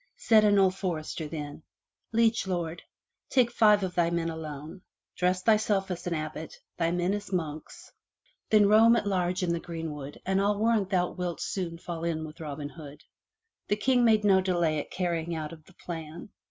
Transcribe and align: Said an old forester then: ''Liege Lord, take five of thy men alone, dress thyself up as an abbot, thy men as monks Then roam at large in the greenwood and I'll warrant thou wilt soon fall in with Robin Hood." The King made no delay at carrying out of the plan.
Said 0.17 0.43
an 0.43 0.57
old 0.57 0.73
forester 0.73 1.27
then: 1.27 1.61
''Liege 2.11 2.47
Lord, 2.47 2.81
take 3.29 3.51
five 3.51 3.83
of 3.83 3.93
thy 3.93 4.09
men 4.09 4.29
alone, 4.31 4.81
dress 5.15 5.43
thyself 5.43 5.91
up 5.91 5.91
as 5.91 6.07
an 6.07 6.15
abbot, 6.15 6.55
thy 6.75 6.89
men 6.89 7.13
as 7.13 7.31
monks 7.31 7.91
Then 8.49 8.67
roam 8.67 8.95
at 8.95 9.05
large 9.05 9.43
in 9.43 9.53
the 9.53 9.59
greenwood 9.59 10.19
and 10.25 10.41
I'll 10.41 10.57
warrant 10.57 10.89
thou 10.89 11.11
wilt 11.11 11.39
soon 11.39 11.77
fall 11.77 12.03
in 12.03 12.25
with 12.25 12.39
Robin 12.39 12.69
Hood." 12.69 13.03
The 13.67 13.75
King 13.75 14.03
made 14.03 14.23
no 14.23 14.41
delay 14.41 14.79
at 14.79 14.89
carrying 14.89 15.35
out 15.35 15.53
of 15.53 15.65
the 15.65 15.73
plan. 15.75 16.29